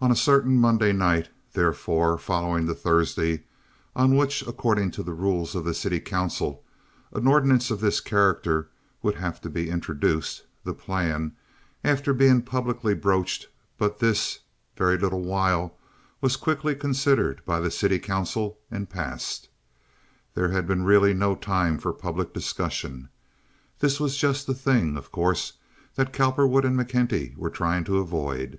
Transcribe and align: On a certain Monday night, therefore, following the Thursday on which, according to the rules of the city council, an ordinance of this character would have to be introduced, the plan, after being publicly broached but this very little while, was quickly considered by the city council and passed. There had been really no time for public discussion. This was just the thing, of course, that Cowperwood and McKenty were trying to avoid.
On 0.00 0.10
a 0.10 0.16
certain 0.16 0.56
Monday 0.56 0.92
night, 0.92 1.28
therefore, 1.52 2.18
following 2.18 2.66
the 2.66 2.74
Thursday 2.74 3.44
on 3.94 4.16
which, 4.16 4.42
according 4.48 4.90
to 4.90 5.04
the 5.04 5.12
rules 5.14 5.54
of 5.54 5.64
the 5.64 5.74
city 5.74 6.00
council, 6.00 6.64
an 7.12 7.28
ordinance 7.28 7.70
of 7.70 7.78
this 7.80 8.00
character 8.00 8.68
would 9.00 9.14
have 9.14 9.40
to 9.42 9.48
be 9.48 9.70
introduced, 9.70 10.42
the 10.64 10.74
plan, 10.74 11.36
after 11.84 12.12
being 12.12 12.42
publicly 12.42 12.94
broached 12.96 13.46
but 13.78 14.00
this 14.00 14.40
very 14.76 14.98
little 14.98 15.22
while, 15.22 15.78
was 16.20 16.34
quickly 16.34 16.74
considered 16.74 17.42
by 17.46 17.60
the 17.60 17.70
city 17.70 18.00
council 18.00 18.58
and 18.72 18.90
passed. 18.90 19.48
There 20.34 20.48
had 20.48 20.66
been 20.66 20.82
really 20.82 21.14
no 21.14 21.36
time 21.36 21.78
for 21.78 21.92
public 21.92 22.34
discussion. 22.34 23.08
This 23.78 24.00
was 24.00 24.16
just 24.16 24.48
the 24.48 24.52
thing, 24.54 24.96
of 24.96 25.12
course, 25.12 25.52
that 25.94 26.12
Cowperwood 26.12 26.64
and 26.64 26.76
McKenty 26.76 27.36
were 27.36 27.50
trying 27.50 27.84
to 27.84 27.98
avoid. 27.98 28.58